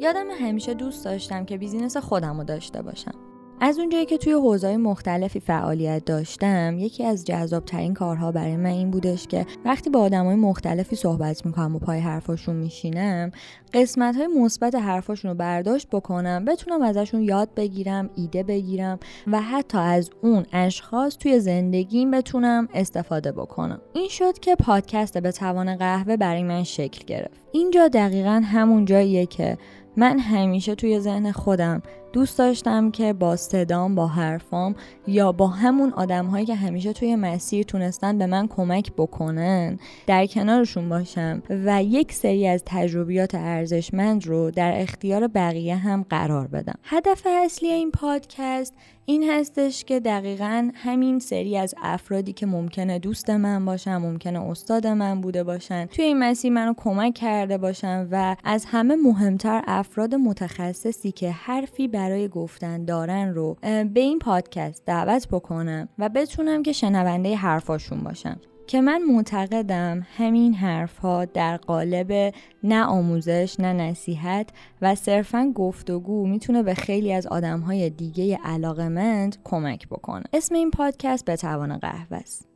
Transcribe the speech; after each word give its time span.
یادم 0.00 0.26
همیشه 0.40 0.74
دوست 0.74 1.04
داشتم 1.04 1.44
که 1.44 1.58
بیزینس 1.58 1.96
خودم 1.96 2.38
رو 2.38 2.44
داشته 2.44 2.82
باشم. 2.82 3.14
از 3.60 3.78
اونجایی 3.78 4.06
که 4.06 4.18
توی 4.18 4.32
حوزه‌های 4.32 4.76
مختلفی 4.76 5.40
فعالیت 5.40 6.04
داشتم 6.04 6.78
یکی 6.78 7.04
از 7.04 7.24
جذابترین 7.24 7.94
کارها 7.94 8.32
برای 8.32 8.56
من 8.56 8.70
این 8.70 8.90
بودش 8.90 9.26
که 9.26 9.46
وقتی 9.64 9.90
با 9.90 10.00
آدمای 10.00 10.36
مختلفی 10.36 10.96
صحبت 10.96 11.46
می‌کنم 11.46 11.76
و 11.76 11.78
پای 11.78 12.00
حرفاشون 12.00 12.56
میشینم 12.56 13.30
قسمت 13.74 14.16
های 14.16 14.26
مثبت 14.26 14.74
حرفاشون 14.74 15.30
رو 15.30 15.36
برداشت 15.36 15.88
بکنم 15.88 16.44
بتونم 16.44 16.82
ازشون 16.82 17.22
یاد 17.22 17.54
بگیرم 17.54 18.10
ایده 18.16 18.42
بگیرم 18.42 18.98
و 19.26 19.40
حتی 19.40 19.78
از 19.78 20.10
اون 20.22 20.46
اشخاص 20.52 21.16
توی 21.16 21.40
زندگیم 21.40 22.10
بتونم 22.10 22.68
استفاده 22.74 23.32
بکنم. 23.32 23.80
این 23.94 24.08
شد 24.08 24.38
که 24.38 24.56
پادکست 24.56 25.18
به 25.18 25.32
توان 25.32 25.76
قهوه 25.76 26.16
برای 26.16 26.42
من 26.42 26.64
شکل 26.64 27.04
گرفت. 27.06 27.40
اینجا 27.52 27.88
دقیقا 27.88 28.42
همون 28.44 28.84
جاییه 28.84 29.26
که 29.26 29.58
من 29.98 30.18
همیشه 30.18 30.74
توی 30.74 31.00
ذهن 31.00 31.32
خودم 31.32 31.82
دوست 32.12 32.38
داشتم 32.38 32.90
که 32.90 33.12
با 33.12 33.36
صدام 33.36 33.94
با 33.94 34.06
حرفام 34.06 34.74
یا 35.06 35.32
با 35.32 35.46
همون 35.46 35.92
آدم 35.92 36.26
هایی 36.26 36.46
که 36.46 36.54
همیشه 36.54 36.92
توی 36.92 37.16
مسیر 37.16 37.64
تونستن 37.64 38.18
به 38.18 38.26
من 38.26 38.46
کمک 38.48 38.92
بکنن 38.92 39.78
در 40.06 40.26
کنارشون 40.26 40.88
باشم 40.88 41.42
و 41.50 41.82
یک 41.82 42.12
سری 42.12 42.46
از 42.46 42.62
تجربیات 42.66 43.34
ارزشمند 43.34 44.26
رو 44.26 44.50
در 44.50 44.80
اختیار 44.80 45.28
بقیه 45.28 45.76
هم 45.76 46.06
قرار 46.10 46.46
بدم. 46.46 46.78
هدف 46.82 47.26
اصلی 47.26 47.68
این 47.68 47.90
پادکست 47.90 48.74
این 49.10 49.30
هستش 49.30 49.84
که 49.84 50.00
دقیقا 50.00 50.70
همین 50.74 51.18
سری 51.18 51.56
از 51.56 51.74
افرادی 51.82 52.32
که 52.32 52.46
ممکنه 52.46 52.98
دوست 52.98 53.30
من 53.30 53.64
باشن 53.64 53.96
ممکنه 53.96 54.40
استاد 54.40 54.86
من 54.86 55.20
بوده 55.20 55.44
باشن 55.44 55.86
توی 55.86 56.04
این 56.04 56.18
مسیر 56.18 56.52
منو 56.52 56.74
کمک 56.76 57.14
کرده 57.14 57.58
باشن 57.58 58.08
و 58.10 58.36
از 58.44 58.64
همه 58.64 58.96
مهمتر 58.96 59.62
افراد 59.66 60.14
متخصصی 60.14 61.12
که 61.12 61.30
حرفی 61.30 61.88
برای 61.98 62.28
گفتن 62.28 62.84
دارن 62.84 63.28
رو 63.28 63.56
به 63.62 64.00
این 64.00 64.18
پادکست 64.18 64.82
دعوت 64.86 65.28
بکنم 65.28 65.88
و 65.98 66.08
بتونم 66.08 66.62
که 66.62 66.72
شنونده 66.72 67.36
حرفاشون 67.36 68.00
باشم. 68.00 68.40
که 68.66 68.80
من 68.80 69.02
معتقدم 69.02 70.06
همین 70.16 70.54
حرفها 70.54 71.24
در 71.24 71.56
قالب 71.56 72.34
نه 72.62 72.84
آموزش 72.84 73.56
نه 73.58 73.72
نصیحت 73.72 74.48
و 74.82 74.94
صرفا 74.94 75.52
گفتگو 75.54 76.26
می‌تونه 76.26 76.62
به 76.62 76.74
خیلی 76.74 77.12
از 77.12 77.26
آدمهای 77.26 77.90
دیگه 77.90 78.38
علاقمند 78.44 79.36
کمک 79.44 79.88
بکنه. 79.88 80.24
اسم 80.32 80.54
این 80.54 80.70
پادکست 80.70 81.24
به 81.24 81.36
توان 81.36 81.78
قهوه 81.78 82.16
است 82.16 82.48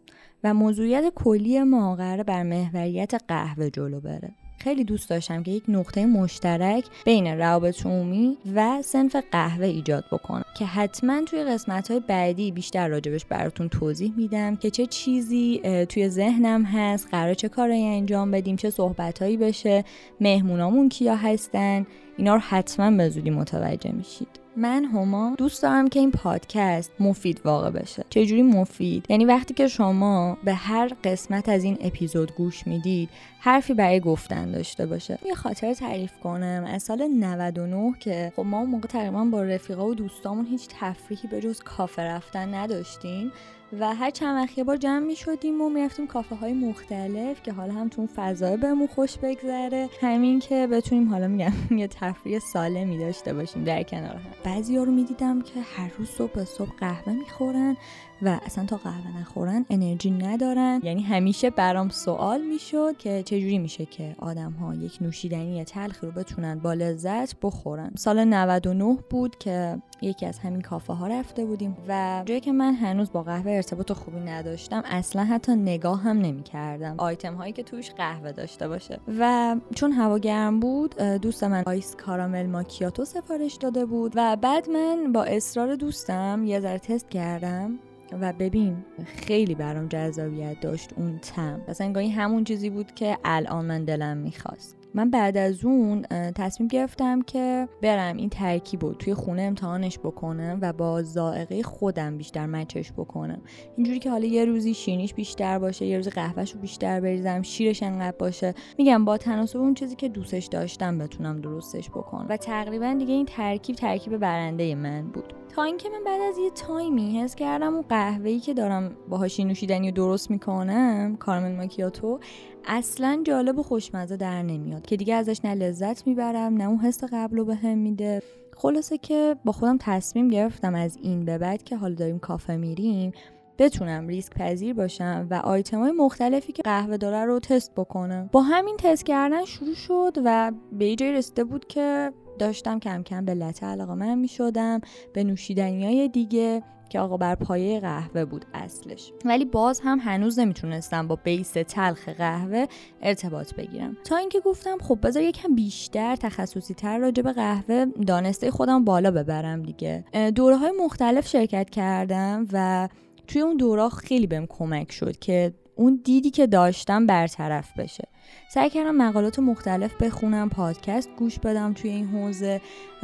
و 0.45 0.55
موضوعیت 0.55 1.05
کلی 1.15 1.63
ما 1.63 1.97
قرار 1.97 2.23
بر 2.23 2.43
محوریت 2.43 3.15
قهوه 3.29 3.70
جلو 3.70 4.01
بره. 4.01 4.42
خیلی 4.63 4.85
دوست 4.85 5.11
داشتم 5.11 5.43
که 5.43 5.51
یک 5.51 5.65
نقطه 5.69 6.07
مشترک 6.07 6.85
بین 7.05 7.27
روابط 7.27 7.87
عمومی 7.87 8.39
و 8.55 8.83
سنف 8.83 9.17
قهوه 9.33 9.67
ایجاد 9.67 10.05
بکنم 10.13 10.45
که 10.59 10.67
حتما 10.67 11.23
توی 11.23 11.45
قسمت 11.45 11.91
های 11.91 12.01
بعدی 12.01 12.51
بیشتر 12.51 12.89
راجبش 12.89 13.25
براتون 13.25 13.69
توضیح 13.69 14.13
میدم 14.17 14.57
که 14.57 14.71
چه 14.71 14.87
چیزی 14.87 15.61
توی 15.89 16.09
ذهنم 16.09 16.65
هست 16.65 17.09
قرار 17.11 17.35
چه 17.35 17.49
کارایی 17.49 17.87
انجام 17.87 18.31
بدیم 18.31 18.57
چه 18.57 18.71
صحبتهایی 18.71 19.37
بشه 19.37 19.85
مهمونامون 20.21 20.89
کیا 20.89 21.17
هستن 21.17 21.87
اینا 22.17 22.35
رو 22.35 22.41
حتما 22.41 22.91
به 22.91 23.09
زودی 23.09 23.31
متوجه 23.31 23.93
میشید. 23.93 24.42
من 24.56 24.84
هما 24.84 25.34
دوست 25.39 25.62
دارم 25.62 25.89
که 25.89 26.00
این 26.00 26.11
پادکست 26.11 26.92
مفید 27.01 27.40
واقع 27.45 27.70
بشه. 27.70 28.05
چجوری 28.11 28.42
مفید؟ 28.42 29.07
یعنی 29.08 29.24
وقتی 29.24 29.55
که 29.55 29.68
شما 29.68 30.39
به 30.45 30.55
هر 30.55 30.92
قسمت 31.05 31.48
از 31.48 31.64
این 31.64 31.79
اپیزود 31.80 32.35
گوش 32.35 32.67
می‌دید 32.67 33.08
حرفی 33.41 33.74
برای 33.74 34.01
گفتن 34.01 34.51
داشته 34.51 34.86
باشه. 34.86 35.18
یه 35.27 35.35
خاطر 35.35 35.74
تعریف 35.74 36.12
کنم. 36.23 36.64
از 36.68 36.83
سال 36.83 37.08
99 37.08 37.95
که 38.01 38.33
خب 38.36 38.42
ما 38.42 38.64
موقع 38.64 38.89
تقریبا 38.89 39.24
با 39.24 39.42
رفیقا 39.42 39.86
و 39.86 39.95
دوستامون 39.95 40.46
هیچ 40.46 40.68
تفریحی 40.80 41.29
به 41.29 41.41
جز 41.41 41.61
کافه 41.61 42.02
رفتن 42.02 42.55
نداشتیم. 42.55 43.33
و 43.81 43.95
هر 43.95 44.11
چند 44.11 44.37
وقت 44.37 44.59
یه 44.59 44.65
بار 44.65 44.77
جمع 44.77 45.07
می 45.07 45.17
شدیم 45.17 45.61
و 45.61 45.69
می‌رفتیم 45.69 46.07
کافه 46.07 46.35
های 46.35 46.53
مختلف 46.53 47.43
که 47.43 47.53
حالا 47.53 47.73
هم 47.73 47.89
تو 47.89 48.07
فضای 48.17 48.57
بهمون 48.57 48.87
خوش 48.87 49.19
بگذره. 49.19 49.89
همین 50.01 50.41
که 50.41 50.67
بتونیم 50.67 51.09
حالا 51.09 51.29
میگم 51.29 51.53
یه 51.81 51.89
تفریح 51.89 52.39
سالمی 52.39 52.99
داشته 52.99 53.35
باشیم 53.35 53.65
در 53.65 53.83
کنار 53.83 54.17
هم. 54.17 54.31
بعضی 54.45 54.77
ها 54.77 54.85
رو 54.85 54.93
می‌دیدم 54.93 55.43
که 55.43 55.61
هر 55.61 55.91
روز 55.99 56.09
صبح 56.09 56.45
صبح 56.45 56.71
قهوه 56.79 57.13
می‌خورن 57.13 57.77
و 58.23 58.39
اصلا 58.47 58.65
تا 58.65 58.77
قهوه 58.77 59.21
نخورن 59.21 59.67
انرژی 59.71 60.11
ندارن. 60.11 60.81
یعنی 60.83 61.03
همیشه 61.03 61.51
برام 61.51 61.89
سوال 61.89 62.41
می‌شد 62.41 62.97
که 62.97 63.23
چجوری 63.23 63.59
میشه 63.59 63.87
که 63.87 64.17
آدم 64.19 64.53
ها 64.53 64.75
یک 64.75 64.99
نوشیدنی 65.01 65.65
تلخی 65.65 66.07
رو 66.07 66.13
بتونن 66.13 66.59
با 66.59 66.75
لذت 66.75 67.37
بخورن. 67.43 67.91
سال 67.97 68.25
99 68.25 68.99
بود 69.11 69.39
که 69.39 69.83
یکی 70.03 70.27
از 70.27 70.39
همین 70.39 70.61
کافه 70.61 70.93
ها 70.93 71.07
رفته 71.07 71.45
بودیم 71.45 71.77
و 71.89 72.23
جایی 72.27 72.41
که 72.41 72.53
من 72.53 72.75
هنوز 72.75 73.13
با 73.13 73.23
قهوه 73.23 73.53
ارتباط 73.53 73.93
خوبی 73.93 74.21
نداشتم 74.21 74.83
اصلا 74.85 75.25
حتی 75.25 75.53
نگاه 75.53 76.03
هم 76.03 76.19
نمی 76.19 76.43
کردم 76.43 76.95
آیتم 76.99 77.35
هایی 77.35 77.53
که 77.53 77.63
توش 77.63 77.91
قهوه 77.91 78.33
داشته 78.33 78.69
باشه. 78.69 79.01
و 79.19 79.57
چون 79.75 79.93
هوا 79.93 80.19
گرم 80.19 80.61
بود 80.61 80.95
دوست 80.99 81.45
من 81.45 81.63
آیس 81.67 81.97
کارامل 81.97 82.47
ماکیاتو 82.47 83.05
سفارش 83.05 83.55
داده 83.55 83.87
بود 83.87 84.13
و 84.17 84.37
بعد 84.37 84.71
من 84.71 85.13
با 85.13 85.25
اصرار 85.25 85.77
دوستم 85.77 86.43
یه 86.47 86.61
ذره 86.61 86.79
تست 86.79 87.11
کردم. 87.11 87.79
و 88.20 88.33
ببین 88.33 88.77
خیلی 89.05 89.55
برام 89.55 89.89
جذابیت 89.89 90.61
داشت 90.61 90.90
اون 90.96 91.18
تم. 91.18 91.61
مثلا 91.68 91.86
انگاری 91.86 92.08
همون 92.08 92.45
چیزی 92.45 92.70
بود 92.70 92.95
که 92.95 93.18
الان 93.24 93.64
من 93.64 93.84
دلم 93.84 94.17
می‌خواست. 94.17 94.77
من 94.95 95.11
بعد 95.11 95.36
از 95.36 95.64
اون 95.64 96.02
تصمیم 96.34 96.68
گرفتم 96.68 97.23
که 97.23 97.68
برم 97.83 98.17
این 98.17 98.28
ترکیب 98.28 98.84
رو 98.84 98.95
توی 98.95 99.14
خونه 99.14 99.42
امتحانش 99.42 99.98
بکنم 99.98 100.58
و 100.62 100.73
با 100.73 101.02
ذائقه 101.02 101.62
خودم 101.62 102.18
بیشتر 102.18 102.46
مچش 102.46 102.92
بکنم. 102.92 103.42
اینجوری 103.77 103.98
که 103.98 104.11
حالا 104.11 104.24
یه 104.24 104.44
روزی 104.44 104.74
شیرینیش 104.74 105.14
بیشتر 105.14 105.58
باشه 105.58 105.86
یه 105.86 105.96
روز 105.96 106.08
قهوهش 106.08 106.52
رو 106.52 106.61
بیشتر 106.61 107.00
بریزم 107.00 107.42
شیرش 107.42 107.83
انقدر 107.83 108.17
باشه. 108.17 108.55
میگم 108.79 109.05
با 109.05 109.17
تناسب 109.17 109.58
اون 109.58 109.74
چیزی 109.74 109.96
که 109.96 110.08
دوستش 110.08 110.46
داشتم 110.46 110.98
بتونم 110.98 111.40
درستش 111.40 111.90
بکنم. 111.90 112.27
و 112.29 112.36
تقریبا 112.36 112.96
دیگه 112.98 113.12
این 113.12 113.27
ترکیب 113.27 113.77
ترکیب 113.77 114.17
برنده 114.17 114.74
من 114.74 115.02
بود. 115.02 115.32
تا 115.55 115.63
اینکه 115.63 115.89
من 115.89 116.05
بعد 116.05 116.20
از 116.20 116.39
یه 116.39 116.51
تایمی 116.51 117.20
حس 117.20 117.35
کردم 117.35 117.74
اون 117.74 117.85
قهوه‌ای 117.89 118.40
که 118.40 118.55
دارم 118.55 118.96
باهاش 119.08 119.40
نوشیدنی 119.40 119.90
رو 119.90 119.95
درست 119.96 120.30
می‌کنم 120.30 121.17
کارمل 121.17 121.52
ماکیاتو 121.52 122.20
اصلا 122.64 123.23
جالب 123.24 123.58
و 123.58 123.62
خوشمزه 123.62 124.17
در 124.17 124.42
نمیاد 124.42 124.86
که 124.86 124.96
دیگه 124.96 125.14
ازش 125.14 125.45
نه 125.45 125.55
لذت 125.55 126.07
می‌برم 126.07 126.55
نه 126.55 126.64
اون 126.64 126.79
حس 126.79 127.05
قبل 127.05 127.36
رو 127.36 127.45
بهم 127.45 127.79
میده. 127.79 128.23
خلاصه 128.56 128.99
که 128.99 129.37
با 129.44 129.52
خودم 129.52 129.76
تصمیم 129.81 130.29
گرفتم 130.29 130.75
از 130.75 130.99
این 131.02 131.25
به 131.25 131.38
بعد 131.38 131.62
که 131.62 131.76
حالا 131.76 131.94
داریم 131.94 132.19
کافه 132.19 132.56
میریم 132.56 133.12
بتونم 133.58 134.08
ریسک 134.08 134.35
پذیر 134.35 134.75
باشم 134.75 135.26
و 135.31 135.35
آیتم 135.35 135.79
های 135.79 135.93
مختلفی 135.93 136.52
که 136.52 136.62
قهوه 136.62 136.96
داره 136.96 137.25
رو 137.25 137.41
تست 137.41 137.75
بکنم. 137.75 138.29
با 138.32 138.43
همین 138.43 138.76
تست 138.79 139.05
کردن 139.05 139.44
شروع 139.44 139.75
شد 139.75 140.19
و 140.25 140.52
به 140.73 140.96
جای 140.96 141.12
رسیده 141.12 141.44
بود 141.44 141.67
که 141.67 142.12
داشتم 142.38 142.79
کم 142.79 143.03
کم 143.03 143.25
به 143.25 143.35
لطه 143.35 143.67
علاقه 143.67 143.94
من 143.94 144.19
می 144.19 144.29
شدم 144.29 144.81
به 145.12 145.25
نوشیدنی 145.25 145.85
های 145.85 146.09
دیگه 146.09 146.62
که 146.88 147.00
آقا 147.00 147.17
بر 147.17 147.35
پایه 147.35 147.81
قهوه 147.81 148.25
بود 148.25 148.44
اصلش. 148.55 149.12
ولی 149.25 149.44
باز 149.44 149.81
هم 149.85 149.99
هنوز 149.99 150.38
نمی‌تونستم 150.38 151.09
با 151.09 151.17
بیس 151.17 151.53
تلخ 151.53 152.09
قهوه 152.09 152.67
ارتباط 153.03 153.55
بگیرم. 153.55 153.97
تا 154.05 154.17
اینکه 154.17 154.41
گفتم 154.41 154.79
خب 154.79 154.99
بذار 155.03 155.23
یکم 155.23 155.55
بیشتر 155.55 156.17
تخصصی 156.17 156.75
تر 156.75 156.99
راجع 156.99 157.23
به 157.23 157.33
قهوه 157.33 157.87
دانسته 158.06 158.51
خودم 158.51 158.85
بالا 158.85 159.11
ببرم 159.11 159.62
دیگه. 159.62 160.05
دوره 160.35 160.56
های 160.56 160.73
مختلف 160.85 161.29
شرکت 161.29 161.71
کردم 161.71 162.47
و 162.53 162.89
توی 163.27 163.43
اون 163.43 163.56
دوره 163.56 163.89
خیلی 163.89 164.27
بهم 164.27 164.47
کمک 164.47 164.93
شد 164.93 165.19
که 165.19 165.55
اون 165.77 166.01
دیدی 166.05 166.31
که 166.31 166.47
داشتم 166.47 167.06
برطرف 167.06 167.79
بشه. 167.79 168.09
سعی 168.49 168.70
کردم 168.70 168.96
مقالات 168.96 169.38
مختلف 169.38 170.02
بخونم 170.02 170.49
پادکست 170.49 171.08
گوش 171.17 171.38
بدم 171.38 171.73
توی 171.73 171.90
این 171.90 172.06
حوزه 172.06 172.61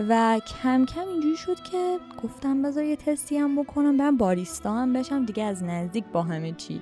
و 0.08 0.40
کم 0.62 0.84
کم 0.84 1.08
اینجوری 1.08 1.36
شد 1.36 1.56
که 1.72 1.98
گفتم 2.22 2.62
بذار 2.62 2.84
یه 2.84 2.96
تستی 2.96 3.36
هم 3.36 3.62
بکنم 3.62 3.96
برم 3.96 4.16
باریستا 4.16 4.74
هم 4.74 4.92
بشم 4.92 5.24
دیگه 5.24 5.42
از 5.42 5.62
نزدیک 5.62 6.04
با 6.12 6.22
همه 6.22 6.52
چی 6.52 6.80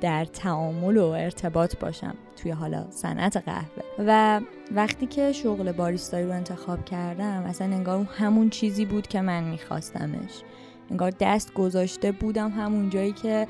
در 0.00 0.24
تعامل 0.24 0.96
و 0.96 1.06
ارتباط 1.06 1.76
باشم 1.76 2.14
توی 2.36 2.50
حالا 2.50 2.86
صنعت 2.90 3.36
قهوه. 3.36 3.82
و 3.98 4.40
وقتی 4.74 5.06
که 5.06 5.32
شغل 5.32 5.72
باریستایی 5.72 6.26
رو 6.26 6.32
انتخاب 6.32 6.84
کردم 6.84 7.44
اصلا 7.46 7.66
انگار 7.66 8.04
همون 8.04 8.50
چیزی 8.50 8.84
بود 8.84 9.06
که 9.06 9.20
من 9.20 9.44
میخواستمش. 9.44 10.42
انگار 10.90 11.12
دست 11.20 11.54
گذاشته 11.54 12.12
بودم 12.12 12.50
همون 12.50 12.90
جایی 12.90 13.12
که 13.12 13.46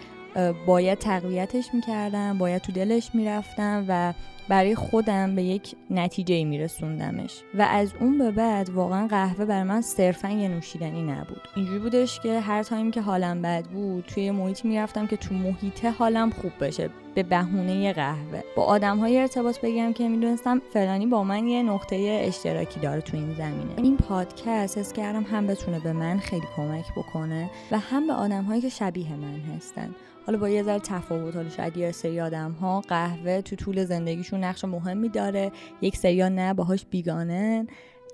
باید 0.67 0.99
تقویتش 0.99 1.75
می‌کردم 1.75 2.39
باید 2.39 2.63
تو 2.63 2.73
دلش 2.73 3.11
می‌رفتم 3.15 3.85
و 3.89 4.13
برای 4.49 4.75
خودم 4.75 5.35
به 5.35 5.43
یک 5.43 5.75
نتیجه 5.91 6.45
میرسوندمش. 6.45 7.41
و 7.55 7.63
از 7.63 7.93
اون 8.01 8.19
به 8.19 8.31
بعد 8.31 8.71
واقعا 8.71 9.07
قهوه 9.07 9.45
بر 9.45 9.63
من 9.63 9.81
صرفا 9.81 10.29
یه 10.29 10.49
نوشیدنی 10.49 11.03
نبود. 11.03 11.49
اینجوری 11.57 11.79
بودش 11.79 12.21
که 12.21 12.41
هر 12.41 12.63
تایم 12.63 12.91
که 12.91 13.01
حالم 13.01 13.43
بد 13.43 13.65
بود 13.65 14.05
توی 14.05 14.31
محیطی 14.31 14.69
می‌رفتم 14.69 15.07
که 15.07 15.17
تو 15.17 15.35
محیط 15.35 15.85
حالم 15.85 16.31
خوب 16.31 16.53
بشه 16.61 16.91
به 17.15 17.23
بهونه 17.23 17.93
قهوه. 17.93 18.43
با 18.57 18.65
آدم 18.65 18.99
های 18.99 19.19
ارتباط 19.19 19.61
بگیرم 19.61 19.93
که 19.93 20.09
می‌دونستم 20.09 20.63
فلانی 20.73 21.07
با 21.07 21.25
من 21.25 21.49
یه 21.49 21.63
نقطه 21.63 22.23
اشتراکی 22.27 22.81
داره 22.81 23.01
تو 23.01 23.17
این 23.17 23.35
زمینه. 23.35 23.75
این 23.77 23.97
پادکست 23.97 24.79
حس 24.79 24.93
کردم 24.93 25.23
هم 25.23 25.47
بتونه 25.47 25.81
به 25.81 25.93
من 25.93 26.19
خیلی 26.19 26.47
کمک 26.57 26.85
بکنه 26.97 27.51
و 27.71 27.79
هم 27.79 28.07
به 28.07 28.13
آدم 28.13 28.45
هایی 28.45 28.61
که 28.61 28.69
شبیه 28.69 29.17
من 29.17 29.57
هستن. 29.57 29.95
حالا 30.27 30.39
با 30.39 30.49
یه 30.49 30.63
ذره 30.63 30.79
تفاوت 30.79 31.35
حالا 31.35 31.49
شاید 31.49 31.77
یه 31.77 31.93
سری 31.93 32.21
آدم 32.21 32.53
ها 32.53 32.81
قهوه 32.81 33.41
تو 33.41 33.57
طول 33.57 33.85
زندگیشون 33.85 34.34
نقش 34.37 34.65
مهمی 34.65 35.09
داره. 35.09 35.53
یک 35.81 35.97
سری 35.97 36.31
نه 36.31 36.55
باهاش 36.55 36.87
بیگانن 36.91 37.67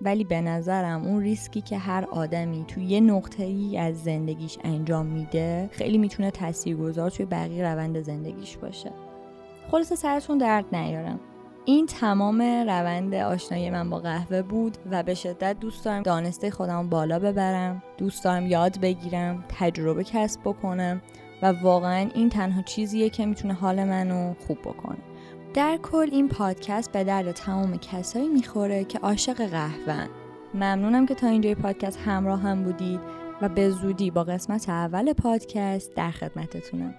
ولی 0.03 0.25
به 0.25 0.41
نظرم 0.41 1.05
اون 1.05 1.21
ریسکی 1.21 1.61
که 1.61 1.79
هر 1.79 2.05
آدمی 2.11 2.65
توی 2.69 2.85
یه 2.85 3.01
نقطه 3.01 3.43
ای 3.43 3.79
از 3.79 4.03
زندگیش 4.03 4.59
انجام 4.65 5.07
میده 5.07 5.69
خیلی 5.73 5.99
می‌تونه 5.99 6.31
تاثیرگذار 6.31 7.11
توی 7.11 7.27
بقیه 7.27 7.73
روند 7.73 8.01
زندگیش 8.01 8.57
باشه. 8.57 8.93
خلاصه 9.71 9.97
سرتون 9.97 10.39
درد 10.39 10.75
نیارم 10.75 11.21
این 11.65 11.87
تمام 11.87 12.41
روند 12.43 13.15
آشنایی 13.15 13.71
من 13.71 13.91
با 13.91 13.99
قهوه 13.99 14.43
بود 14.43 14.79
و 14.91 15.03
به 15.03 15.15
شدت 15.15 15.57
دوست 15.61 15.85
دارم 15.85 16.03
دانسته 16.03 16.51
خودم 16.51 16.89
بالا 16.89 17.19
ببرم 17.19 17.83
دوست 17.99 18.25
دارم 18.25 18.47
یاد 18.47 18.81
بگیرم 18.81 19.45
تجربه 19.49 20.05
کسب 20.05 20.41
بکنم 20.41 21.03
و 21.43 21.47
واقعا 21.47 22.09
این 22.15 22.29
تنها 22.29 22.63
چیزیه 22.63 23.11
که 23.11 23.27
می‌تونه 23.27 23.55
حال 23.55 23.85
منو 23.85 24.35
خوب 24.47 24.59
بکنه. 24.59 24.99
در 25.55 25.79
کل 25.83 26.09
این 26.13 26.29
پادکست 26.29 26.93
به 26.93 27.05
درد 27.05 27.33
تمام 27.33 27.77
کسایی 27.77 28.29
می‌خوره 28.29 28.85
که 28.85 28.99
عاشق 28.99 29.47
قهوه 29.47 30.07
ممنونم 30.55 31.07
که 31.07 31.15
تا 31.15 31.27
اینجای 31.27 31.55
پادکست 31.55 31.99
همراه 31.99 32.41
هم 32.41 32.63
بودید 32.63 33.01
و 33.43 33.49
به 33.49 33.71
زودی 33.71 34.11
با 34.11 34.25
قسمت 34.25 34.69
اول 34.69 35.13
پادکست 35.13 35.95
در 35.95 36.11
خدمتتونم. 36.11 36.95